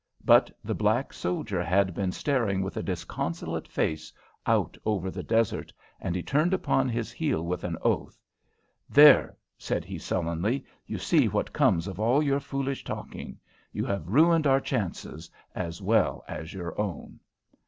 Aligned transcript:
But 0.25 0.49
the 0.63 0.73
black 0.73 1.13
soldier 1.13 1.63
had 1.63 1.93
been 1.93 2.11
staring 2.11 2.63
with 2.63 2.75
a 2.75 2.81
disconsolate 2.81 3.67
face 3.67 4.11
out 4.47 4.75
over 4.83 5.11
the 5.11 5.21
desert, 5.21 5.71
and 5.99 6.15
he 6.15 6.23
turned 6.23 6.55
upon 6.55 6.89
his 6.89 7.11
heel 7.11 7.45
with 7.45 7.63
an 7.63 7.77
oath. 7.83 8.17
"There!" 8.89 9.37
said 9.59 9.85
he, 9.85 9.99
sullenly. 9.99 10.65
"You 10.87 10.97
see 10.97 11.27
what 11.27 11.53
comes 11.53 11.85
of 11.87 11.99
all 11.99 12.23
your 12.23 12.39
foolish 12.39 12.83
talking! 12.83 13.37
You 13.73 13.85
have 13.85 14.07
ruined 14.09 14.47
our 14.47 14.59
chances 14.59 15.29
as 15.53 15.83
well 15.83 16.23
as 16.27 16.51
your 16.51 16.81
own!" 16.81 17.19